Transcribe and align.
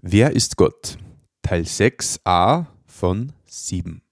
Wer 0.00 0.32
ist 0.32 0.56
Gott? 0.56 0.98
Teil 1.42 1.62
6a 1.62 2.66
von 2.86 3.32
7. 3.46 4.02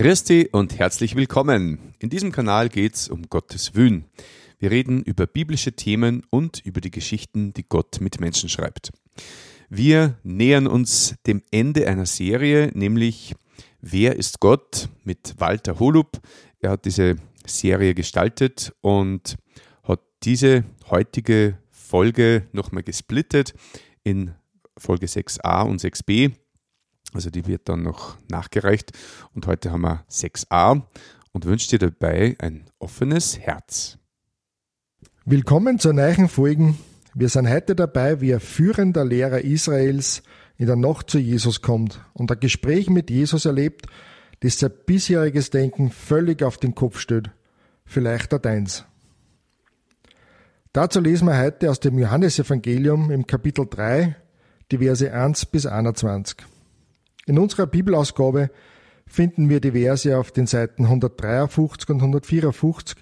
Christi 0.00 0.48
und 0.50 0.78
herzlich 0.78 1.14
willkommen. 1.14 1.92
In 1.98 2.08
diesem 2.08 2.32
Kanal 2.32 2.70
geht 2.70 2.94
es 2.94 3.10
um 3.10 3.28
Gottes 3.28 3.74
Wün. 3.74 4.06
Wir 4.58 4.70
reden 4.70 5.02
über 5.02 5.26
biblische 5.26 5.72
Themen 5.72 6.22
und 6.30 6.64
über 6.64 6.80
die 6.80 6.90
Geschichten, 6.90 7.52
die 7.52 7.68
Gott 7.68 8.00
mit 8.00 8.18
Menschen 8.18 8.48
schreibt. 8.48 8.92
Wir 9.68 10.16
nähern 10.22 10.66
uns 10.66 11.16
dem 11.26 11.42
Ende 11.50 11.86
einer 11.86 12.06
Serie, 12.06 12.70
nämlich 12.72 13.34
Wer 13.82 14.16
ist 14.16 14.40
Gott 14.40 14.88
mit 15.04 15.34
Walter 15.36 15.78
Holub. 15.78 16.18
Er 16.60 16.70
hat 16.70 16.86
diese 16.86 17.16
Serie 17.44 17.92
gestaltet 17.92 18.72
und 18.80 19.36
hat 19.82 20.00
diese 20.22 20.64
heutige 20.88 21.58
Folge 21.70 22.48
nochmal 22.52 22.84
gesplittet 22.84 23.52
in 24.02 24.34
Folge 24.78 25.04
6a 25.04 25.68
und 25.68 25.78
6b 25.82 26.32
also 27.12 27.30
die 27.30 27.46
wird 27.46 27.68
dann 27.68 27.82
noch 27.82 28.16
nachgereicht. 28.28 28.92
Und 29.34 29.46
heute 29.46 29.70
haben 29.70 29.82
wir 29.82 30.04
6a 30.10 30.82
und 31.32 31.44
wünsche 31.44 31.70
dir 31.70 31.78
dabei 31.78 32.36
ein 32.38 32.64
offenes 32.78 33.38
Herz. 33.38 33.98
Willkommen 35.24 35.78
zur 35.78 35.92
neuen 35.92 36.28
Folgen. 36.28 36.78
Wir 37.14 37.28
sind 37.28 37.48
heute 37.48 37.74
dabei, 37.74 38.20
wie 38.20 38.34
ein 38.34 38.40
führender 38.40 39.04
Lehrer 39.04 39.40
Israels 39.40 40.22
in 40.56 40.66
der 40.66 40.76
Nacht 40.76 41.10
zu 41.10 41.18
Jesus 41.18 41.62
kommt 41.62 42.00
und 42.12 42.30
ein 42.30 42.40
Gespräch 42.40 42.88
mit 42.90 43.10
Jesus 43.10 43.44
erlebt, 43.44 43.86
das 44.40 44.58
sein 44.58 44.72
bisheriges 44.86 45.50
Denken 45.50 45.90
völlig 45.90 46.42
auf 46.42 46.58
den 46.58 46.74
Kopf 46.74 46.98
stellt. 46.98 47.30
Vielleicht 47.84 48.32
auch 48.32 48.38
deins. 48.38 48.84
Dazu 50.72 51.00
lesen 51.00 51.26
wir 51.26 51.38
heute 51.38 51.70
aus 51.70 51.80
dem 51.80 51.98
Johannesevangelium 51.98 53.10
im 53.10 53.26
Kapitel 53.26 53.66
3, 53.68 54.14
die 54.70 54.78
Verse 54.78 55.12
1 55.12 55.46
bis 55.46 55.66
21. 55.66 56.36
In 57.30 57.38
unserer 57.38 57.68
Bibelausgabe 57.68 58.50
finden 59.06 59.48
wir 59.48 59.60
die 59.60 59.70
Verse 59.70 60.18
auf 60.18 60.32
den 60.32 60.48
Seiten 60.48 60.86
153 60.86 61.88
und 61.90 61.98
154 61.98 62.96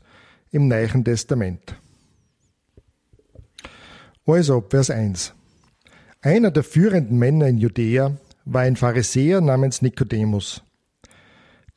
im 0.51 0.69
Neuen 0.69 1.03
Testament. 1.03 1.81
Also, 4.27 4.63
Vers 4.69 4.91
1. 4.91 5.33
Einer 6.21 6.51
der 6.51 6.63
führenden 6.63 7.19
Männer 7.19 7.47
in 7.47 7.57
Judäa 7.57 8.19
war 8.45 8.61
ein 8.61 8.77
Pharisäer 8.77 9.41
namens 9.41 9.81
Nikodemus. 9.81 10.63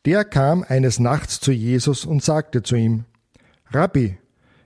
Der 0.03 0.25
kam 0.25 0.65
eines 0.67 0.99
Nachts 0.99 1.39
zu 1.39 1.53
Jesus 1.53 2.03
und 2.03 2.21
sagte 2.21 2.63
zu 2.63 2.75
ihm, 2.75 3.05
Rabbi, 3.69 4.17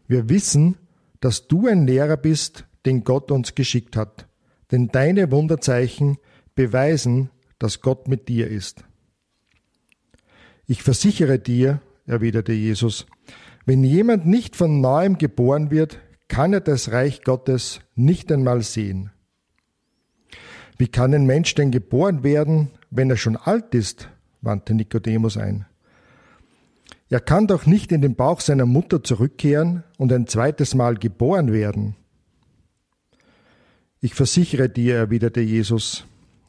wir 0.08 0.27
wissen, 0.27 0.80
dass 1.20 1.47
du 1.47 1.67
ein 1.67 1.86
Lehrer 1.86 2.17
bist, 2.17 2.66
den 2.88 3.03
Gott 3.03 3.30
uns 3.30 3.53
geschickt 3.53 3.95
hat, 3.95 4.27
denn 4.72 4.88
deine 4.88 5.30
Wunderzeichen 5.30 6.17
beweisen, 6.55 7.30
dass 7.59 7.81
Gott 7.81 8.08
mit 8.08 8.28
dir 8.28 8.48
ist. 8.48 8.84
Ich 10.67 10.84
versichere 10.84 11.39
dir, 11.39 11.81
erwiderte 12.06 12.53
Jesus, 12.53 13.06
wenn 13.66 13.84
jemand 13.84 14.25
nicht 14.25 14.56
von 14.56 14.81
neuem 14.81 15.17
geboren 15.17 15.72
wird, 15.72 16.00
kann 16.28 16.53
er 16.53 16.61
das 16.61 16.92
Reich 16.92 17.23
Gottes 17.23 17.81
nicht 17.95 18.31
einmal 18.31 18.61
sehen. 18.61 19.11
Wie 20.77 20.88
kann 20.88 21.14
ein 21.14 21.26
Mensch 21.26 21.55
denn 21.55 21.71
geboren 21.71 22.23
werden, 22.23 22.71
wenn 22.89 23.10
er 23.10 23.17
schon 23.17 23.38
alt 23.38 23.73
ist? 23.73 24.10
wandte 24.42 24.73
Nikodemus 24.73 25.37
ein. 25.37 25.66
Er 27.10 27.20
kann 27.20 27.48
doch 27.48 27.66
nicht 27.66 27.92
in 27.92 28.02
den 28.02 28.16
Bauch 28.16 28.39
seiner 28.39 28.66
Mutter 28.66 29.04
zurückkehren 29.04 29.83
und 29.98 30.11
ein 30.11 30.27
zweites 30.27 30.76
Mal 30.76 30.95
geboren 30.95 31.54
werden. 31.54 31.95
Ich 34.02 34.14
versichere 34.14 34.70
dir, 34.70 34.95
erwiderte 34.95 35.42
Jesus, 35.42 36.05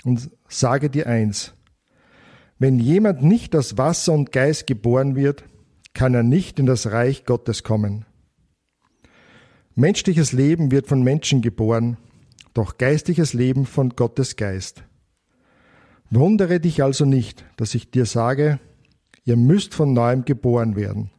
und 0.06 0.30
sage 0.48 0.88
dir 0.88 1.08
eins. 1.08 1.52
Wenn 2.58 2.78
jemand 2.78 3.22
nicht 3.22 3.54
aus 3.56 3.76
Wasser 3.76 4.12
und 4.12 4.30
Geist 4.32 4.66
geboren 4.66 5.16
wird, 5.16 5.44
kann 5.94 6.14
er 6.14 6.22
nicht 6.22 6.58
in 6.58 6.66
das 6.66 6.90
Reich 6.92 7.26
Gottes 7.26 7.64
kommen. 7.64 8.06
Menschliches 9.74 10.32
Leben 10.32 10.70
wird 10.70 10.86
von 10.86 11.02
Menschen 11.02 11.42
geboren, 11.42 11.98
doch 12.54 12.78
geistliches 12.78 13.34
Leben 13.34 13.66
von 13.66 13.90
Gottes 13.90 14.36
Geist. 14.36 14.84
Wundere 16.08 16.60
dich 16.60 16.82
also 16.82 17.04
nicht, 17.04 17.44
dass 17.56 17.74
ich 17.74 17.90
dir 17.90 18.06
sage, 18.06 18.60
ihr 19.24 19.36
müsst 19.36 19.74
von 19.74 19.92
neuem 19.92 20.24
geboren 20.24 20.76
werden. 20.76 21.10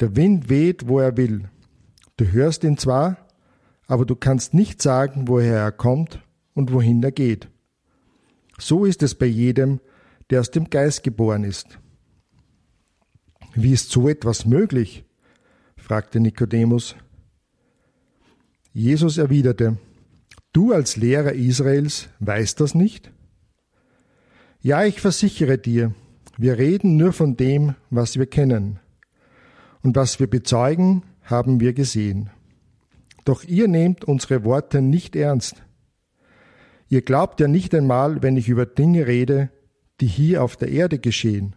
Der 0.00 0.16
Wind 0.16 0.48
weht, 0.48 0.88
wo 0.88 1.00
er 1.00 1.16
will. 1.16 1.50
Du 2.16 2.32
hörst 2.32 2.64
ihn 2.64 2.78
zwar, 2.78 3.18
aber 3.86 4.06
du 4.06 4.16
kannst 4.16 4.54
nicht 4.54 4.80
sagen, 4.80 5.28
woher 5.28 5.58
er 5.58 5.72
kommt 5.72 6.22
und 6.54 6.72
wohin 6.72 7.02
er 7.02 7.12
geht. 7.12 7.48
So 8.58 8.84
ist 8.84 9.02
es 9.02 9.14
bei 9.14 9.26
jedem, 9.26 9.80
der 10.30 10.40
aus 10.40 10.50
dem 10.50 10.68
Geist 10.68 11.02
geboren 11.02 11.44
ist. 11.44 11.78
Wie 13.54 13.72
ist 13.72 13.90
so 13.90 14.08
etwas 14.08 14.44
möglich? 14.44 15.04
fragte 15.76 16.20
Nikodemus. 16.20 16.96
Jesus 18.72 19.16
erwiderte, 19.16 19.78
Du 20.52 20.72
als 20.72 20.96
Lehrer 20.96 21.32
Israels 21.32 22.08
weißt 22.20 22.60
das 22.60 22.74
nicht? 22.74 23.12
Ja, 24.60 24.84
ich 24.84 25.00
versichere 25.00 25.56
dir, 25.56 25.94
wir 26.36 26.58
reden 26.58 26.96
nur 26.96 27.12
von 27.12 27.36
dem, 27.36 27.74
was 27.90 28.18
wir 28.18 28.26
kennen. 28.26 28.80
Und 29.82 29.96
was 29.96 30.18
wir 30.18 30.28
bezeugen, 30.28 31.04
haben 31.22 31.60
wir 31.60 31.74
gesehen. 31.74 32.30
Doch 33.24 33.44
ihr 33.44 33.68
nehmt 33.68 34.04
unsere 34.04 34.44
Worte 34.44 34.82
nicht 34.82 35.14
ernst. 35.14 35.62
Ihr 36.88 37.02
glaubt 37.02 37.40
ja 37.40 37.48
nicht 37.48 37.74
einmal, 37.74 38.22
wenn 38.22 38.36
ich 38.36 38.48
über 38.48 38.64
Dinge 38.64 39.06
rede, 39.06 39.50
die 40.00 40.06
hier 40.06 40.42
auf 40.42 40.56
der 40.56 40.68
Erde 40.68 40.98
geschehen. 40.98 41.54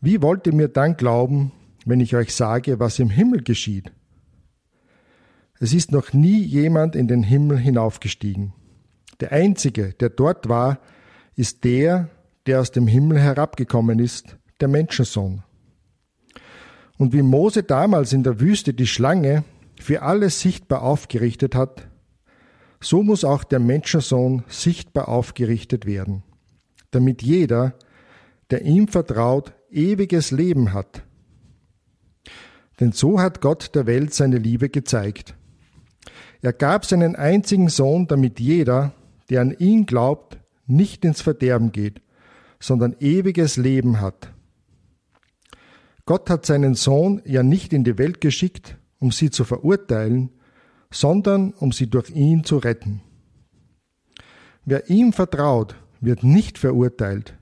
Wie 0.00 0.20
wollt 0.22 0.46
ihr 0.46 0.54
mir 0.54 0.68
dann 0.68 0.96
glauben, 0.96 1.52
wenn 1.84 2.00
ich 2.00 2.14
euch 2.14 2.34
sage, 2.34 2.78
was 2.78 2.98
im 2.98 3.10
Himmel 3.10 3.42
geschieht? 3.42 3.92
Es 5.58 5.72
ist 5.72 5.90
noch 5.90 6.12
nie 6.12 6.40
jemand 6.40 6.94
in 6.94 7.08
den 7.08 7.22
Himmel 7.22 7.58
hinaufgestiegen. 7.58 8.52
Der 9.20 9.32
Einzige, 9.32 9.94
der 9.94 10.10
dort 10.10 10.48
war, 10.48 10.78
ist 11.34 11.64
der, 11.64 12.10
der 12.46 12.60
aus 12.60 12.70
dem 12.70 12.86
Himmel 12.86 13.18
herabgekommen 13.18 13.98
ist, 13.98 14.36
der 14.60 14.68
Menschensohn. 14.68 15.42
Und 16.96 17.12
wie 17.12 17.22
Mose 17.22 17.62
damals 17.62 18.12
in 18.12 18.22
der 18.22 18.40
Wüste 18.40 18.74
die 18.74 18.86
Schlange 18.86 19.44
für 19.80 20.02
alles 20.02 20.40
sichtbar 20.40 20.82
aufgerichtet 20.82 21.54
hat, 21.54 21.87
so 22.80 23.02
muss 23.02 23.24
auch 23.24 23.44
der 23.44 23.58
Menschensohn 23.58 24.44
sichtbar 24.48 25.08
aufgerichtet 25.08 25.86
werden, 25.86 26.22
damit 26.90 27.22
jeder, 27.22 27.74
der 28.50 28.62
ihm 28.62 28.88
vertraut, 28.88 29.52
ewiges 29.70 30.30
Leben 30.30 30.72
hat. 30.72 31.02
Denn 32.80 32.92
so 32.92 33.20
hat 33.20 33.40
Gott 33.40 33.74
der 33.74 33.86
Welt 33.86 34.14
seine 34.14 34.38
Liebe 34.38 34.68
gezeigt. 34.68 35.34
Er 36.40 36.52
gab 36.52 36.84
seinen 36.84 37.16
einzigen 37.16 37.68
Sohn, 37.68 38.06
damit 38.06 38.38
jeder, 38.38 38.92
der 39.28 39.40
an 39.40 39.56
ihn 39.58 39.86
glaubt, 39.86 40.38
nicht 40.66 41.04
ins 41.04 41.20
Verderben 41.20 41.72
geht, 41.72 42.00
sondern 42.60 42.94
ewiges 43.00 43.56
Leben 43.56 44.00
hat. 44.00 44.32
Gott 46.06 46.30
hat 46.30 46.46
seinen 46.46 46.74
Sohn 46.74 47.20
ja 47.24 47.42
nicht 47.42 47.72
in 47.72 47.84
die 47.84 47.98
Welt 47.98 48.20
geschickt, 48.20 48.78
um 48.98 49.10
sie 49.10 49.30
zu 49.30 49.44
verurteilen, 49.44 50.30
sondern 50.90 51.52
um 51.52 51.72
sie 51.72 51.88
durch 51.88 52.10
ihn 52.10 52.44
zu 52.44 52.58
retten. 52.58 53.02
Wer 54.64 54.90
ihm 54.90 55.12
vertraut, 55.12 55.76
wird 56.00 56.22
nicht 56.22 56.58
verurteilt. 56.58 57.34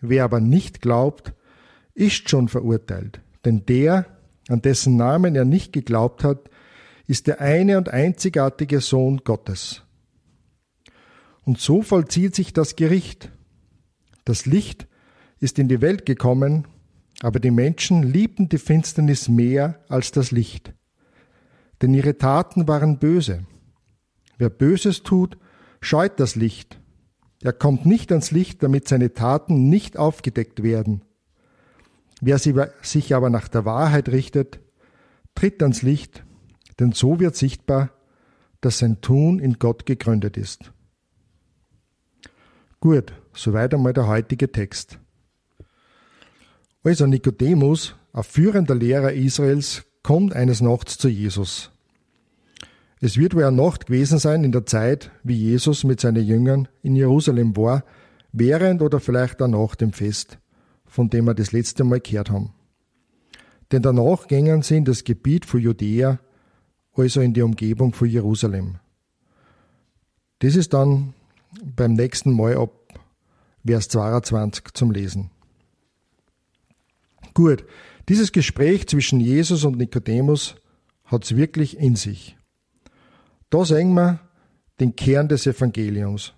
Wer 0.00 0.24
aber 0.24 0.40
nicht 0.40 0.80
glaubt, 0.80 1.34
ist 1.94 2.28
schon 2.28 2.48
verurteilt. 2.48 3.20
Denn 3.44 3.64
der, 3.66 4.06
an 4.48 4.62
dessen 4.62 4.96
Namen 4.96 5.34
er 5.34 5.44
nicht 5.44 5.72
geglaubt 5.72 6.24
hat, 6.24 6.50
ist 7.06 7.26
der 7.26 7.40
eine 7.40 7.78
und 7.78 7.88
einzigartige 7.88 8.80
Sohn 8.80 9.18
Gottes. 9.24 9.82
Und 11.42 11.60
so 11.60 11.82
vollzieht 11.82 12.34
sich 12.34 12.52
das 12.52 12.76
Gericht. 12.76 13.30
Das 14.24 14.46
Licht 14.46 14.86
ist 15.40 15.58
in 15.58 15.68
die 15.68 15.82
Welt 15.82 16.06
gekommen, 16.06 16.66
aber 17.22 17.40
die 17.40 17.50
Menschen 17.50 18.02
liebten 18.02 18.48
die 18.48 18.58
Finsternis 18.58 19.28
mehr 19.28 19.84
als 19.88 20.10
das 20.10 20.30
Licht, 20.30 20.72
denn 21.84 21.92
ihre 21.92 22.16
Taten 22.16 22.66
waren 22.66 22.98
böse. 22.98 23.44
Wer 24.38 24.48
Böses 24.48 25.02
tut, 25.02 25.36
scheut 25.82 26.18
das 26.18 26.34
Licht. 26.34 26.80
Er 27.42 27.52
kommt 27.52 27.84
nicht 27.84 28.10
ans 28.10 28.30
Licht, 28.30 28.62
damit 28.62 28.88
seine 28.88 29.12
Taten 29.12 29.68
nicht 29.68 29.98
aufgedeckt 29.98 30.62
werden. 30.62 31.02
Wer 32.22 32.38
sich 32.38 33.14
aber 33.14 33.28
nach 33.28 33.48
der 33.48 33.66
Wahrheit 33.66 34.08
richtet, 34.08 34.60
tritt 35.34 35.62
ans 35.62 35.82
Licht, 35.82 36.24
denn 36.80 36.92
so 36.92 37.20
wird 37.20 37.36
sichtbar, 37.36 37.90
dass 38.62 38.78
sein 38.78 39.02
Tun 39.02 39.38
in 39.38 39.58
Gott 39.58 39.84
gegründet 39.84 40.38
ist. 40.38 40.72
Gut, 42.80 43.12
soweit 43.34 43.74
einmal 43.74 43.92
der 43.92 44.08
heutige 44.08 44.50
Text. 44.50 44.98
Also 46.82 47.06
Nikodemus, 47.06 47.94
ein 48.14 48.22
führender 48.22 48.74
Lehrer 48.74 49.12
Israels, 49.12 49.84
kommt 50.02 50.32
eines 50.32 50.62
Nachts 50.62 50.96
zu 50.96 51.08
Jesus. 51.08 51.70
Es 53.04 53.18
wird 53.18 53.34
wohl 53.34 53.44
eine 53.44 53.54
Nacht 53.54 53.84
gewesen 53.84 54.18
sein 54.18 54.44
in 54.44 54.52
der 54.52 54.64
Zeit, 54.64 55.10
wie 55.22 55.34
Jesus 55.34 55.84
mit 55.84 56.00
seinen 56.00 56.24
Jüngern 56.24 56.68
in 56.80 56.96
Jerusalem 56.96 57.54
war, 57.54 57.84
während 58.32 58.80
oder 58.80 58.98
vielleicht 58.98 59.42
auch 59.42 59.48
nach 59.48 59.74
dem 59.74 59.92
Fest, 59.92 60.38
von 60.86 61.10
dem 61.10 61.26
wir 61.26 61.34
das 61.34 61.52
letzte 61.52 61.84
Mal 61.84 62.00
gehört 62.00 62.30
haben. 62.30 62.54
Denn 63.70 63.82
danach 63.82 64.26
gingen 64.26 64.62
sie 64.62 64.78
in 64.78 64.86
das 64.86 65.04
Gebiet 65.04 65.44
von 65.44 65.60
Judäa, 65.60 66.18
also 66.94 67.20
in 67.20 67.34
die 67.34 67.42
Umgebung 67.42 67.92
von 67.92 68.08
Jerusalem. 68.08 68.76
Das 70.38 70.56
ist 70.56 70.72
dann 70.72 71.12
beim 71.62 71.92
nächsten 71.92 72.32
Mal 72.32 72.56
ab 72.56 72.72
Vers 73.66 73.90
22 73.90 74.64
zum 74.72 74.92
Lesen. 74.92 75.30
Gut, 77.34 77.66
dieses 78.08 78.32
Gespräch 78.32 78.86
zwischen 78.86 79.20
Jesus 79.20 79.64
und 79.64 79.76
Nikodemus 79.76 80.56
hat 81.04 81.24
es 81.24 81.36
wirklich 81.36 81.76
in 81.76 81.96
sich. 81.96 82.38
Da 83.54 83.64
sehen 83.64 83.94
wir 83.94 84.18
den 84.80 84.96
Kern 84.96 85.28
des 85.28 85.46
Evangeliums. 85.46 86.32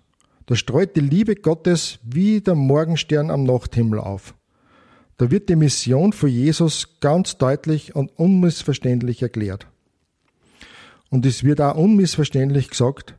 Da 0.45 0.55
streut 0.55 0.95
die 0.95 0.99
Liebe 0.99 1.33
Gottes 1.33 1.97
wie 2.03 2.41
der 2.41 2.53
Morgenstern 2.53 3.31
am 3.31 3.43
Nachthimmel 3.43 3.99
auf. 3.99 4.35
Da 5.17 5.31
wird 5.31 5.49
die 5.49 5.55
Mission 5.55 6.13
für 6.13 6.27
Jesus 6.27 6.99
ganz 6.99 7.39
deutlich 7.39 7.95
und 7.95 8.11
unmissverständlich 8.19 9.23
erklärt. 9.23 9.65
Und 11.09 11.25
es 11.25 11.43
wird 11.43 11.59
auch 11.59 11.75
unmissverständlich 11.75 12.69
gesagt, 12.69 13.15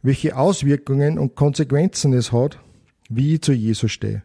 welche 0.00 0.34
Auswirkungen 0.34 1.18
und 1.18 1.34
Konsequenzen 1.34 2.14
es 2.14 2.32
hat, 2.32 2.58
wie 3.10 3.34
ich 3.34 3.42
zu 3.42 3.52
Jesus 3.52 3.92
stehe. 3.92 4.22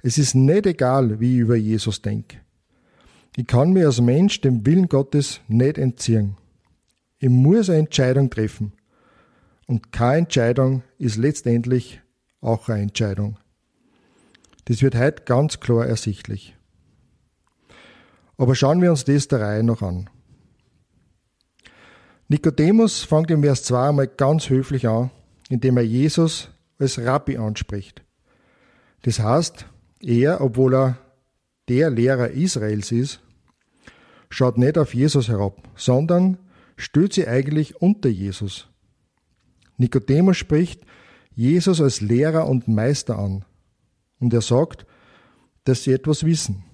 Es 0.00 0.16
ist 0.16 0.34
nicht 0.34 0.64
egal, 0.64 1.20
wie 1.20 1.34
ich 1.34 1.40
über 1.40 1.56
Jesus 1.56 2.00
denke. 2.00 2.38
Ich 3.36 3.46
kann 3.46 3.74
mir 3.74 3.88
als 3.88 4.00
Mensch 4.00 4.40
dem 4.40 4.64
Willen 4.64 4.88
Gottes 4.88 5.42
nicht 5.48 5.76
entziehen. 5.76 6.38
Ich 7.22 7.28
muss 7.28 7.70
eine 7.70 7.78
Entscheidung 7.78 8.30
treffen. 8.30 8.72
Und 9.68 9.92
keine 9.92 10.18
Entscheidung 10.18 10.82
ist 10.98 11.16
letztendlich 11.16 12.00
auch 12.40 12.68
eine 12.68 12.82
Entscheidung. 12.82 13.38
Das 14.64 14.82
wird 14.82 14.96
heute 14.96 15.22
ganz 15.22 15.60
klar 15.60 15.86
ersichtlich. 15.86 16.56
Aber 18.36 18.56
schauen 18.56 18.82
wir 18.82 18.90
uns 18.90 19.04
das 19.04 19.28
der 19.28 19.40
Reihe 19.40 19.62
noch 19.62 19.82
an. 19.82 20.10
Nikodemus 22.26 23.04
fängt 23.04 23.30
im 23.30 23.44
Vers 23.44 23.62
2 23.62 23.90
einmal 23.90 24.08
ganz 24.08 24.50
höflich 24.50 24.88
an, 24.88 25.12
indem 25.48 25.76
er 25.76 25.84
Jesus 25.84 26.50
als 26.80 26.98
Rabbi 26.98 27.36
anspricht. 27.36 28.02
Das 29.02 29.20
heißt, 29.20 29.66
er, 30.00 30.40
obwohl 30.40 30.74
er 30.74 30.98
der 31.68 31.88
Lehrer 31.88 32.30
Israels 32.30 32.90
ist, 32.90 33.20
schaut 34.28 34.58
nicht 34.58 34.76
auf 34.76 34.92
Jesus 34.92 35.28
herab, 35.28 35.68
sondern 35.76 36.36
stellt 36.82 37.12
sie 37.12 37.28
eigentlich 37.28 37.80
unter 37.80 38.08
Jesus. 38.08 38.68
Nikodemus 39.76 40.36
spricht 40.36 40.84
Jesus 41.34 41.80
als 41.80 42.00
Lehrer 42.00 42.48
und 42.48 42.68
Meister 42.68 43.18
an. 43.18 43.44
Und 44.18 44.34
er 44.34 44.42
sagt, 44.42 44.86
dass 45.64 45.84
sie 45.84 45.92
etwas 45.92 46.24
wissen. 46.24 46.64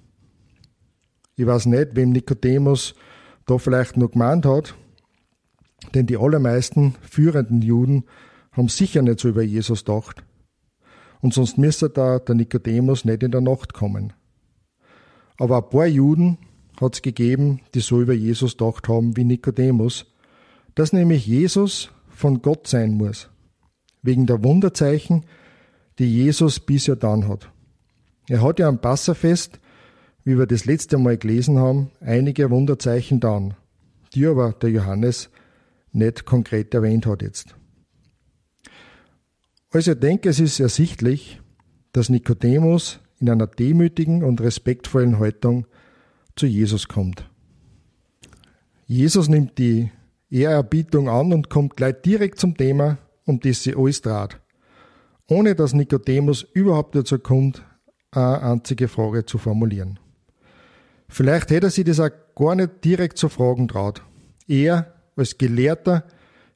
Ich 1.35 1.45
weiß 1.45 1.67
nicht, 1.67 1.95
wem 1.95 2.11
Nikodemus 2.11 2.95
da 3.45 3.57
vielleicht 3.57 3.97
nur 3.97 4.11
gemeint 4.11 4.45
hat, 4.45 4.75
denn 5.93 6.05
die 6.07 6.17
allermeisten 6.17 6.95
führenden 7.01 7.61
Juden 7.61 8.03
haben 8.51 8.67
sicher 8.67 9.01
nicht 9.01 9.19
so 9.19 9.29
über 9.29 9.43
Jesus 9.43 9.85
gedacht. 9.85 10.23
Und 11.21 11.33
sonst 11.33 11.57
müsste 11.57 11.89
da 11.89 12.19
der 12.19 12.35
Nikodemus 12.35 13.05
nicht 13.05 13.23
in 13.23 13.31
der 13.31 13.41
Nacht 13.41 13.73
kommen. 13.73 14.13
Aber 15.37 15.57
ein 15.57 15.69
paar 15.69 15.87
Juden 15.87 16.37
hat 16.81 16.95
es 16.95 17.01
gegeben, 17.01 17.61
die 17.73 17.81
so 17.81 18.01
über 18.01 18.13
Jesus 18.13 18.57
gedacht 18.57 18.87
haben 18.87 19.17
wie 19.17 19.23
Nikodemus, 19.23 20.05
dass 20.75 20.93
nämlich 20.93 21.25
Jesus 21.27 21.91
von 22.09 22.41
Gott 22.41 22.67
sein 22.67 22.93
muss, 22.93 23.29
wegen 24.01 24.25
der 24.25 24.43
Wunderzeichen, 24.43 25.25
die 25.97 26.05
Jesus 26.05 26.59
bisher 26.59 26.95
dann 26.95 27.27
hat. 27.27 27.51
Er 28.27 28.41
hat 28.41 28.59
ja 28.59 28.67
am 28.67 28.79
Passafest, 28.79 29.59
wie 30.23 30.37
wir 30.37 30.45
das 30.45 30.65
letzte 30.65 30.97
Mal 30.97 31.17
gelesen 31.17 31.57
haben, 31.57 31.91
einige 31.99 32.49
Wunderzeichen 32.49 33.19
dann, 33.19 33.55
die 34.13 34.25
aber 34.25 34.53
der 34.53 34.69
Johannes 34.69 35.29
nicht 35.91 36.25
konkret 36.25 36.73
erwähnt 36.73 37.05
hat 37.05 37.21
jetzt. 37.21 37.55
Also 39.71 39.91
ich 39.91 39.99
denke, 39.99 40.29
es 40.29 40.39
ist 40.39 40.59
ersichtlich, 40.59 41.41
dass 41.91 42.09
Nikodemus 42.09 42.99
in 43.19 43.29
einer 43.29 43.47
demütigen 43.47 44.23
und 44.23 44.41
respektvollen 44.41 45.19
Haltung 45.19 45.65
zu 46.39 46.47
Jesus 46.47 46.87
kommt. 46.87 47.29
Jesus 48.87 49.27
nimmt 49.27 49.57
die 49.57 49.91
Ehrerbietung 50.29 51.09
an 51.09 51.33
und 51.33 51.49
kommt 51.49 51.75
gleich 51.75 52.01
direkt 52.03 52.39
zum 52.39 52.55
Thema, 52.55 52.97
um 53.25 53.39
das 53.39 53.63
sie 53.63 53.75
alles 53.75 54.01
trat, 54.01 54.39
ohne 55.27 55.53
dass 55.53 55.73
Nikodemus 55.73 56.43
überhaupt 56.53 56.95
dazu 56.95 57.19
kommt, 57.19 57.63
eine 58.11 58.41
einzige 58.41 58.87
Frage 58.87 59.25
zu 59.25 59.37
formulieren. 59.37 59.99
Vielleicht 61.09 61.51
hätte 61.51 61.67
er 61.67 61.71
sich 61.71 61.85
das 61.85 61.99
auch 61.99 62.09
gar 62.35 62.55
nicht 62.55 62.83
direkt 62.83 63.17
zu 63.17 63.29
fragen 63.29 63.67
traut. 63.67 64.01
Er 64.47 64.93
als 65.15 65.37
Gelehrter 65.37 66.05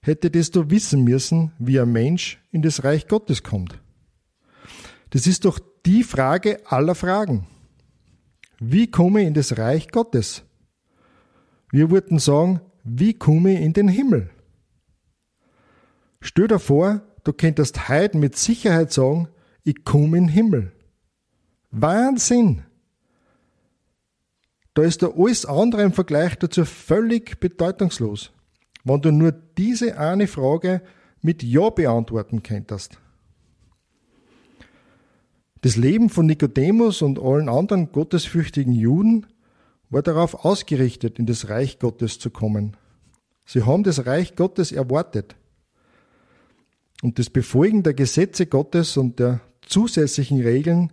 hätte 0.02 0.30
doch 0.30 0.70
wissen 0.70 1.04
müssen, 1.04 1.52
wie 1.60 1.80
ein 1.80 1.92
Mensch 1.92 2.42
in 2.52 2.62
das 2.62 2.84
Reich 2.84 3.08
Gottes 3.08 3.44
kommt. 3.44 3.80
Das 5.10 5.28
ist 5.28 5.46
doch 5.46 5.60
die 5.86 6.04
Frage 6.04 6.60
aller 6.66 6.96
Fragen. 6.96 7.48
Wie 8.60 8.90
komme 8.90 9.22
ich 9.22 9.28
in 9.28 9.34
das 9.34 9.58
Reich 9.58 9.90
Gottes? 9.90 10.44
Wir 11.72 11.90
würden 11.90 12.20
sagen, 12.20 12.62
wie 12.84 13.14
komme 13.14 13.54
ich 13.54 13.62
in 13.62 13.74
den 13.74 13.88
Himmel? 13.88 14.30
Stell 16.22 16.48
dir 16.48 16.60
vor, 16.60 17.02
du 17.24 17.34
könntest 17.34 17.90
heute 17.90 18.18
mit 18.18 18.38
Sicherheit 18.38 18.92
sagen, 18.94 19.28
ich 19.64 19.84
komme 19.84 20.18
in 20.18 20.26
den 20.26 20.34
Himmel. 20.34 20.72
Wahnsinn! 21.72 22.64
Da 24.74 24.84
ist 24.84 25.04
da 25.04 25.12
alles 25.16 25.46
andere 25.46 25.84
im 25.84 25.94
Vergleich 25.94 26.36
dazu 26.38 26.66
völlig 26.66 27.40
bedeutungslos, 27.40 28.32
wenn 28.84 29.02
du 29.02 29.12
nur 29.12 29.32
diese 29.32 29.98
eine 29.98 30.28
Frage 30.28 30.82
mit 31.22 31.44
Ja 31.44 31.70
beantworten 31.70 32.44
könntest. 32.44 33.00
Das 35.64 35.78
Leben 35.78 36.10
von 36.10 36.26
Nikodemus 36.26 37.02
und 37.02 37.18
allen 37.20 37.48
anderen 37.48 37.94
gottesfürchtigen 37.94 38.74
Juden 38.74 39.28
war 39.90 40.02
darauf 40.02 40.44
ausgerichtet, 40.44 41.20
in 41.20 41.26
das 41.26 41.48
Reich 41.48 41.80
Gottes 41.80 42.20
zu 42.20 42.32
kommen. 42.32 42.76
Sie 43.46 43.64
haben 43.64 43.84
das 43.84 44.06
Reich 44.06 44.36
Gottes 44.36 44.74
erwartet. 44.74 45.38
Und 47.02 47.18
das 47.18 47.30
Befolgen 47.30 47.82
der 47.82 47.94
Gesetze 47.94 48.46
Gottes 48.46 48.98
und 48.98 49.20
der 49.20 49.40
zusätzlichen 49.66 50.42
Regeln, 50.42 50.92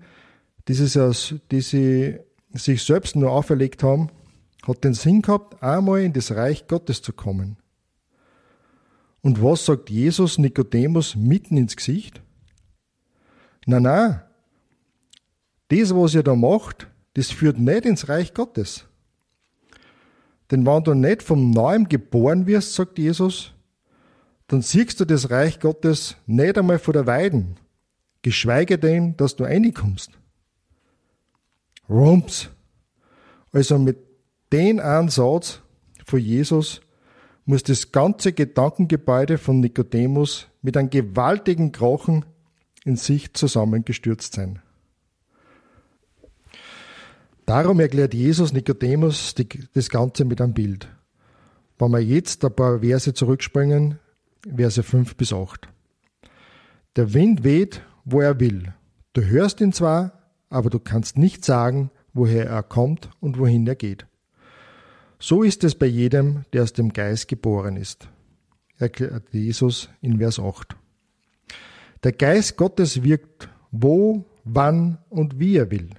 die 0.68 0.74
sie, 0.74 1.40
die 1.50 1.62
sie 1.62 2.20
sich 2.54 2.84
selbst 2.84 3.16
nur 3.16 3.32
auferlegt 3.32 3.82
haben, 3.82 4.10
hat 4.64 4.84
den 4.84 4.94
Sinn 4.94 5.22
gehabt, 5.22 5.60
einmal 5.64 6.02
in 6.02 6.12
das 6.12 6.30
Reich 6.30 6.68
Gottes 6.68 7.02
zu 7.02 7.12
kommen. 7.12 7.56
Und 9.20 9.42
was 9.42 9.64
sagt 9.64 9.90
Jesus 9.90 10.38
Nikodemus 10.38 11.16
mitten 11.16 11.56
ins 11.56 11.74
Gesicht? 11.74 12.22
Na 13.66 13.80
na, 13.80 14.29
das, 15.70 15.94
was 15.94 16.14
ihr 16.14 16.22
da 16.22 16.34
macht, 16.34 16.88
das 17.14 17.30
führt 17.30 17.58
nicht 17.58 17.86
ins 17.86 18.08
Reich 18.08 18.34
Gottes. 18.34 18.86
Denn 20.50 20.66
wenn 20.66 20.84
du 20.84 20.94
nicht 20.94 21.22
vom 21.22 21.50
Neuem 21.50 21.88
geboren 21.88 22.46
wirst, 22.46 22.74
sagt 22.74 22.98
Jesus, 22.98 23.52
dann 24.48 24.62
siehst 24.62 24.98
du 24.98 25.04
das 25.04 25.30
Reich 25.30 25.60
Gottes 25.60 26.16
nicht 26.26 26.58
einmal 26.58 26.80
vor 26.80 26.92
der 26.92 27.06
Weiden, 27.06 27.56
geschweige 28.22 28.78
denn, 28.78 29.16
dass 29.16 29.36
du 29.36 29.44
reinkommst. 29.44 30.10
Rums. 31.88 32.50
Also 33.52 33.78
mit 33.78 33.98
dem 34.52 34.80
Ansatz 34.80 35.60
von 36.04 36.18
Jesus 36.18 36.80
muss 37.44 37.62
das 37.62 37.92
ganze 37.92 38.32
Gedankengebäude 38.32 39.38
von 39.38 39.60
Nikodemus 39.60 40.48
mit 40.62 40.76
einem 40.76 40.90
gewaltigen 40.90 41.72
Krachen 41.72 42.24
in 42.84 42.96
sich 42.96 43.34
zusammengestürzt 43.34 44.34
sein. 44.34 44.60
Darum 47.50 47.80
erklärt 47.80 48.14
Jesus 48.14 48.52
Nikodemus 48.52 49.34
das 49.74 49.90
Ganze 49.90 50.24
mit 50.24 50.40
einem 50.40 50.54
Bild. 50.54 50.86
Wenn 51.80 51.90
wir 51.90 51.98
jetzt 51.98 52.44
ein 52.44 52.54
paar 52.54 52.78
Verse 52.78 53.12
zurückspringen, 53.12 53.98
Verse 54.54 54.80
5 54.80 55.16
bis 55.16 55.32
8. 55.32 55.66
Der 56.94 57.12
Wind 57.12 57.42
weht, 57.42 57.82
wo 58.04 58.20
er 58.20 58.38
will. 58.38 58.72
Du 59.14 59.24
hörst 59.24 59.60
ihn 59.60 59.72
zwar, 59.72 60.12
aber 60.48 60.70
du 60.70 60.78
kannst 60.78 61.18
nicht 61.18 61.44
sagen, 61.44 61.90
woher 62.12 62.46
er 62.46 62.62
kommt 62.62 63.10
und 63.18 63.36
wohin 63.36 63.66
er 63.66 63.74
geht. 63.74 64.06
So 65.18 65.42
ist 65.42 65.64
es 65.64 65.74
bei 65.74 65.86
jedem, 65.86 66.44
der 66.52 66.62
aus 66.62 66.72
dem 66.72 66.92
Geist 66.92 67.26
geboren 67.26 67.76
ist, 67.76 68.08
erklärt 68.78 69.24
Jesus 69.32 69.90
in 70.00 70.18
Vers 70.18 70.38
8. 70.38 70.76
Der 72.04 72.12
Geist 72.12 72.56
Gottes 72.56 73.02
wirkt 73.02 73.48
wo, 73.72 74.24
wann 74.44 74.98
und 75.08 75.40
wie 75.40 75.56
er 75.56 75.72
will. 75.72 75.90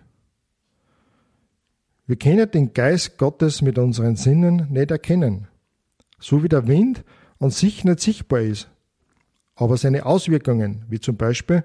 Wir 2.11 2.17
können 2.17 2.51
den 2.51 2.73
Geist 2.73 3.17
Gottes 3.17 3.61
mit 3.61 3.77
unseren 3.77 4.17
Sinnen 4.17 4.67
nicht 4.69 4.91
erkennen, 4.91 5.47
so 6.19 6.43
wie 6.43 6.49
der 6.49 6.67
Wind 6.67 7.05
an 7.39 7.51
sich 7.51 7.85
nicht 7.85 8.01
sichtbar 8.01 8.41
ist, 8.41 8.69
aber 9.55 9.77
seine 9.77 10.05
Auswirkungen, 10.05 10.83
wie 10.89 10.99
zum 10.99 11.15
Beispiel, 11.15 11.63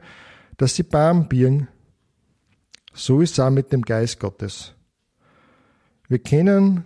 dass 0.57 0.77
sie 0.77 0.85
Baum 0.85 1.27
birgen, 1.27 1.67
so 2.95 3.21
ist 3.23 3.33
es 3.33 3.41
auch 3.41 3.51
mit 3.51 3.73
dem 3.73 3.83
Geist 3.83 4.21
Gottes. 4.21 4.75
Wir 6.07 6.21
können 6.21 6.85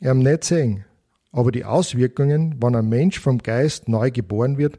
ihn 0.00 0.18
nicht 0.20 0.44
sehen, 0.44 0.84
aber 1.32 1.50
die 1.50 1.64
Auswirkungen, 1.64 2.62
wenn 2.62 2.76
ein 2.76 2.88
Mensch 2.88 3.18
vom 3.18 3.38
Geist 3.38 3.88
neu 3.88 4.12
geboren 4.12 4.58
wird, 4.58 4.78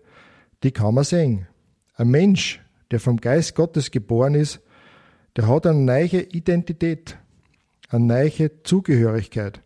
die 0.63 0.71
kann 0.71 0.93
man 0.93 1.03
sehen. 1.03 1.47
Ein 1.95 2.07
Mensch, 2.07 2.61
der 2.89 3.01
vom 3.01 3.17
Geist 3.17 3.53
Gottes 3.53 3.91
geboren 3.91 4.33
ist, 4.33 4.61
der 5.35 5.49
hat 5.49 5.67
eine 5.67 5.81
neue 5.81 6.21
Identität, 6.21 7.17
eine 7.89 8.05
neue 8.05 8.63
Zugehörigkeit 8.63 9.61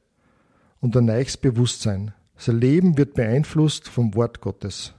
und 0.79 0.95
ein 0.95 1.05
neues 1.05 1.37
Bewusstsein. 1.37 2.13
Sein 2.37 2.59
Leben 2.59 2.97
wird 2.97 3.13
beeinflusst 3.13 3.87
vom 3.87 4.15
Wort 4.15 4.41
Gottes. 4.41 4.93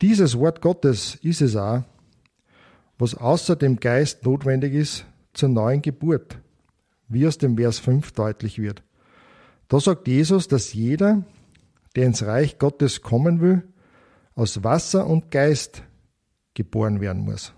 Dieses 0.00 0.38
Wort 0.38 0.60
Gottes 0.60 1.16
ist 1.22 1.42
es 1.42 1.56
auch, 1.56 1.82
was 2.98 3.14
außer 3.14 3.56
dem 3.56 3.80
Geist 3.80 4.24
notwendig 4.24 4.74
ist 4.74 5.06
zur 5.32 5.48
neuen 5.48 5.82
Geburt, 5.82 6.38
wie 7.08 7.26
aus 7.26 7.38
dem 7.38 7.56
Vers 7.56 7.78
5 7.78 8.12
deutlich 8.12 8.58
wird. 8.58 8.82
Da 9.68 9.80
sagt 9.80 10.08
Jesus, 10.08 10.48
dass 10.48 10.72
jeder, 10.72 11.24
der 11.94 12.06
ins 12.06 12.24
Reich 12.24 12.58
Gottes 12.58 13.02
kommen 13.02 13.40
will, 13.40 13.62
aus 14.34 14.62
Wasser 14.64 15.06
und 15.06 15.30
Geist 15.30 15.82
geboren 16.54 17.00
werden 17.00 17.24
muss. 17.24 17.52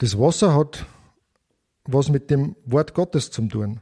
Das 0.00 0.18
Wasser 0.18 0.54
hat 0.54 0.86
was 1.84 2.08
mit 2.08 2.30
dem 2.30 2.56
Wort 2.64 2.94
Gottes 2.94 3.30
zu 3.30 3.46
tun. 3.48 3.80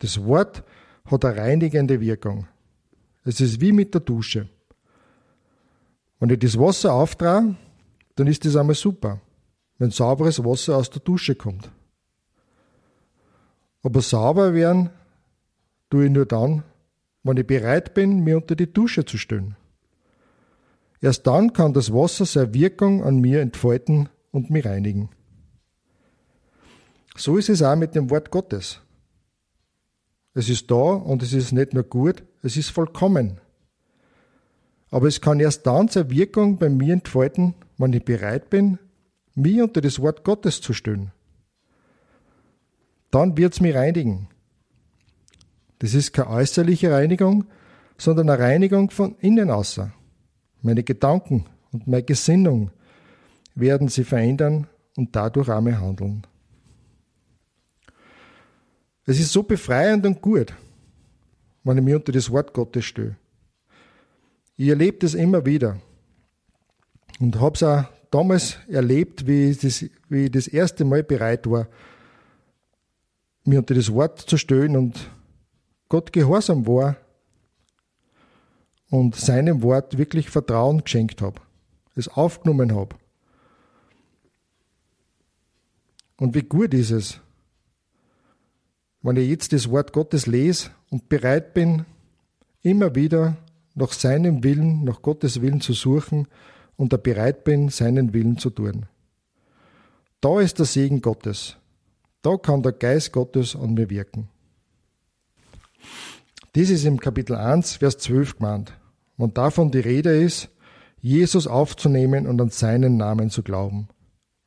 Das 0.00 0.24
Wort 0.24 0.64
hat 1.04 1.24
eine 1.26 1.36
reinigende 1.36 2.00
Wirkung. 2.00 2.46
Es 3.22 3.40
ist 3.42 3.60
wie 3.60 3.72
mit 3.72 3.92
der 3.92 4.00
Dusche. 4.00 4.48
Wenn 6.20 6.30
ich 6.30 6.38
das 6.38 6.58
Wasser 6.58 6.94
auftrage, 6.94 7.54
dann 8.14 8.26
ist 8.28 8.46
das 8.46 8.56
einmal 8.56 8.76
super, 8.76 9.20
wenn 9.76 9.90
sauberes 9.90 10.42
Wasser 10.42 10.78
aus 10.78 10.88
der 10.88 11.02
Dusche 11.02 11.34
kommt. 11.34 11.70
Aber 13.82 14.00
sauber 14.00 14.54
werden 14.54 14.88
tue 15.90 16.06
ich 16.06 16.10
nur 16.10 16.24
dann, 16.24 16.62
wenn 17.24 17.36
ich 17.36 17.46
bereit 17.46 17.92
bin, 17.92 18.20
mir 18.20 18.38
unter 18.38 18.56
die 18.56 18.72
Dusche 18.72 19.04
zu 19.04 19.18
stellen. 19.18 19.54
Erst 21.02 21.26
dann 21.26 21.52
kann 21.52 21.74
das 21.74 21.92
Wasser 21.92 22.24
seine 22.24 22.54
Wirkung 22.54 23.04
an 23.04 23.20
mir 23.20 23.42
entfalten 23.42 24.08
und 24.30 24.48
mich 24.48 24.64
reinigen. 24.64 25.10
So 27.16 27.38
ist 27.38 27.48
es 27.48 27.62
auch 27.62 27.76
mit 27.76 27.94
dem 27.94 28.10
Wort 28.10 28.30
Gottes. 28.30 28.80
Es 30.34 30.50
ist 30.50 30.70
da 30.70 30.74
und 30.74 31.22
es 31.22 31.32
ist 31.32 31.52
nicht 31.52 31.72
nur 31.72 31.84
gut, 31.84 32.22
es 32.42 32.56
ist 32.56 32.68
vollkommen. 32.68 33.40
Aber 34.90 35.08
es 35.08 35.20
kann 35.20 35.40
erst 35.40 35.66
dann 35.66 35.88
seine 35.88 36.10
Wirkung 36.10 36.58
bei 36.58 36.68
mir 36.68 36.92
entfalten, 36.92 37.54
wenn 37.78 37.92
ich 37.94 38.04
bereit 38.04 38.50
bin, 38.50 38.78
mich 39.34 39.60
unter 39.62 39.80
das 39.80 40.00
Wort 40.00 40.24
Gottes 40.24 40.60
zu 40.60 40.74
stellen. 40.74 41.10
Dann 43.10 43.36
wird 43.36 43.54
es 43.54 43.60
mich 43.60 43.74
reinigen. 43.74 44.28
Das 45.78 45.94
ist 45.94 46.12
keine 46.12 46.30
äußerliche 46.30 46.92
Reinigung, 46.92 47.46
sondern 47.98 48.28
eine 48.28 48.42
Reinigung 48.42 48.90
von 48.90 49.16
innen 49.20 49.50
außer. 49.50 49.92
Meine 50.62 50.82
Gedanken 50.82 51.46
und 51.72 51.86
meine 51.86 52.02
Gesinnung 52.02 52.70
werden 53.54 53.88
sie 53.88 54.04
verändern 54.04 54.66
und 54.96 55.16
dadurch 55.16 55.48
auch 55.48 55.60
mein 55.60 55.80
Handeln. 55.80 56.26
Es 59.06 59.20
ist 59.20 59.32
so 59.32 59.44
befreiend 59.44 60.04
und 60.04 60.20
gut, 60.20 60.52
wenn 61.62 61.78
ich 61.78 61.84
mich 61.84 61.94
unter 61.94 62.10
das 62.10 62.30
Wort 62.30 62.52
Gottes 62.52 62.84
stelle. 62.84 63.16
Ich 64.56 64.68
erlebe 64.68 64.98
das 64.98 65.14
immer 65.14 65.46
wieder 65.46 65.80
und 67.20 67.40
habe 67.40 67.54
es 67.54 67.62
auch 67.62 67.84
damals 68.10 68.58
erlebt, 68.68 69.26
wie 69.26 69.50
ich, 69.50 69.58
das, 69.58 69.84
wie 70.08 70.24
ich 70.24 70.30
das 70.32 70.48
erste 70.48 70.84
Mal 70.84 71.04
bereit 71.04 71.48
war, 71.48 71.68
mir 73.44 73.60
unter 73.60 73.74
das 73.74 73.92
Wort 73.92 74.20
zu 74.20 74.36
stellen 74.36 74.76
und 74.76 75.08
Gott 75.88 76.12
gehorsam 76.12 76.66
war 76.66 76.96
und 78.90 79.14
seinem 79.14 79.62
Wort 79.62 79.98
wirklich 79.98 80.30
Vertrauen 80.30 80.82
geschenkt 80.82 81.22
habe, 81.22 81.40
es 81.94 82.08
aufgenommen 82.08 82.74
habe. 82.74 82.96
Und 86.16 86.34
wie 86.34 86.42
gut 86.42 86.74
ist 86.74 86.90
es, 86.90 87.20
wenn 89.02 89.16
ich 89.16 89.28
jetzt 89.28 89.52
das 89.52 89.70
Wort 89.70 89.92
Gottes 89.92 90.26
lese 90.26 90.70
und 90.90 91.08
bereit 91.08 91.54
bin, 91.54 91.84
immer 92.62 92.94
wieder 92.94 93.36
nach 93.74 93.92
seinem 93.92 94.42
Willen, 94.42 94.84
nach 94.84 95.02
Gottes 95.02 95.40
Willen 95.40 95.60
zu 95.60 95.72
suchen 95.72 96.26
und 96.76 96.92
da 96.92 96.96
bereit 96.96 97.44
bin, 97.44 97.68
seinen 97.68 98.12
Willen 98.12 98.38
zu 98.38 98.50
tun. 98.50 98.86
Da 100.20 100.40
ist 100.40 100.58
der 100.58 100.66
Segen 100.66 101.02
Gottes. 101.02 101.56
Da 102.22 102.36
kann 102.36 102.62
der 102.62 102.72
Geist 102.72 103.12
Gottes 103.12 103.54
an 103.54 103.74
mir 103.74 103.88
wirken. 103.90 104.28
Dies 106.54 106.70
ist 106.70 106.84
im 106.84 106.98
Kapitel 106.98 107.36
1, 107.36 107.76
Vers 107.76 107.98
12 107.98 108.38
gemeint. 108.38 108.72
Und 109.18 109.38
davon 109.38 109.70
die 109.70 109.78
Rede 109.78 110.16
ist, 110.16 110.48
Jesus 111.00 111.46
aufzunehmen 111.46 112.26
und 112.26 112.40
an 112.40 112.50
seinen 112.50 112.96
Namen 112.96 113.30
zu 113.30 113.42
glauben. 113.42 113.88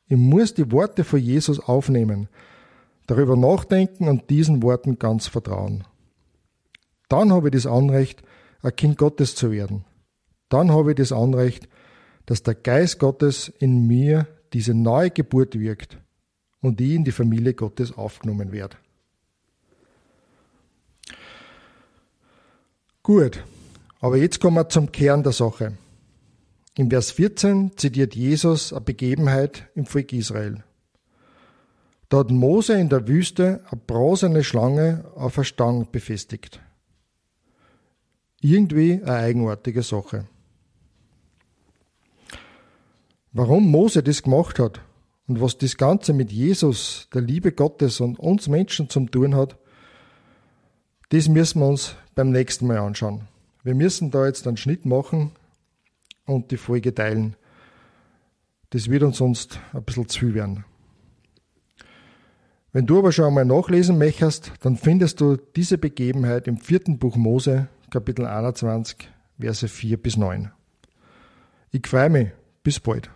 Ich 0.08 0.18
muss 0.18 0.54
die 0.56 0.72
Worte 0.72 1.04
von 1.04 1.20
Jesus 1.20 1.60
aufnehmen, 1.60 2.28
darüber 3.10 3.36
nachdenken 3.36 4.08
und 4.08 4.30
diesen 4.30 4.62
Worten 4.62 5.00
ganz 5.00 5.28
vertrauen. 5.28 5.84
Dann 7.08 7.34
habe 7.34 7.48
ich 7.48 7.54
das 7.54 7.66
Anrecht, 7.66 8.22
ein 8.62 8.76
Kind 8.76 8.98
Gottes 8.98 9.36
zu 9.36 9.52
werden. 9.52 9.86
Dann 10.50 10.72
habe 10.72 10.92
ich 10.92 10.98
das 10.98 11.12
Anrecht, 11.12 11.68
dass 12.28 12.44
der 12.44 12.54
Geist 12.54 13.00
Gottes 13.00 13.48
in 13.48 13.88
mir 13.88 14.28
diese 14.54 14.76
neue 14.76 15.10
Geburt 15.10 15.60
wirkt 15.60 15.98
und 16.62 16.80
ich 16.82 16.94
in 16.94 17.04
die 17.04 17.12
Familie 17.12 17.56
Gottes 17.56 17.98
aufgenommen 17.98 18.52
werde. 18.52 18.78
Gut, 23.02 23.44
aber 24.02 24.18
jetzt 24.18 24.40
kommen 24.40 24.58
wir 24.58 24.70
zum 24.70 24.92
Kern 24.92 25.24
der 25.24 25.32
Sache. 25.32 25.74
Im 26.76 26.92
Vers 26.92 27.10
14 27.12 27.72
zitiert 27.76 28.16
Jesus 28.16 28.72
eine 28.72 28.82
Begebenheit 28.82 29.68
im 29.74 29.88
Volk 29.88 30.14
Israel. 30.14 30.64
Da 32.10 32.18
hat 32.18 32.32
Mose 32.32 32.74
in 32.74 32.90
der 32.90 33.08
Wüste 33.08 33.64
eine 33.70 33.82
bronzene 33.86 34.44
Schlange 34.44 35.06
auf 35.16 35.38
einer 35.38 35.46
Stange 35.46 35.86
befestigt. 35.86 36.60
Irgendwie 38.42 38.94
eine 39.04 39.14
eigenartige 39.14 39.84
Sache. 39.84 40.28
Warum 43.32 43.70
Mose 43.70 44.02
das 44.02 44.24
gemacht 44.24 44.58
hat 44.58 44.82
und 45.28 45.40
was 45.40 45.60
das 45.60 45.78
Ganze 45.78 46.14
mit 46.14 46.32
Jesus, 46.32 47.08
der 47.14 47.22
Liebe 47.22 47.52
Gottes 47.52 48.00
und 48.00 48.18
uns 48.18 48.48
Menschen 48.48 48.90
zum 48.90 49.12
tun 49.12 49.36
hat, 49.36 49.56
das 51.10 51.28
müssen 51.28 51.60
wir 51.60 51.68
uns 51.68 51.96
beim 52.16 52.32
nächsten 52.32 52.66
Mal 52.66 52.80
anschauen. 52.80 53.28
Wir 53.64 53.76
müssen 53.76 54.10
da 54.10 54.26
jetzt 54.26 54.48
einen 54.48 54.58
Schnitt 54.58 54.84
machen 54.86 55.32
und 56.26 56.50
die 56.50 56.58
Folge 56.58 56.96
teilen. 56.96 57.36
Das 58.72 58.90
wird 58.90 59.04
uns 59.04 59.18
sonst 59.18 59.60
ein 59.74 59.84
bisschen 59.84 60.10
zu 60.10 60.20
viel 60.20 60.34
werden. 60.34 60.66
Wenn 62.72 62.86
du 62.86 63.00
aber 63.00 63.12
schon 63.12 63.26
einmal 63.26 63.46
nachlesen 63.46 63.98
möchtest, 63.98 64.52
dann 64.62 64.78
findest 64.78 65.22
du 65.22 65.38
diese 65.56 65.80
Begebenheit 65.80 66.48
im 66.48 66.58
vierten 66.58 67.00
Buch 67.00 67.16
Mose, 67.16 67.68
Kapitel 67.90 68.28
21, 68.28 69.10
Verse 69.40 69.68
4 69.68 69.98
bis 69.98 70.18
9. 70.18 70.52
Ich 71.72 71.88
freue 71.88 72.10
mich. 72.10 72.28
Bis 72.62 72.80
bald. 72.80 73.10